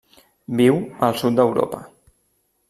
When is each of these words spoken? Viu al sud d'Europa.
Viu 0.61 0.79
al 1.09 1.19
sud 1.25 1.37
d'Europa. 1.41 1.83